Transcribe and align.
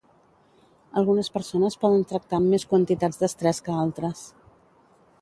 Algunes 1.01 1.29
persones 1.35 1.77
poden 1.85 2.07
tractar 2.13 2.39
amb 2.39 2.53
més 2.57 2.67
quantitats 2.73 3.23
d'estrès 3.23 3.65
que 3.69 3.79
altres 3.87 4.29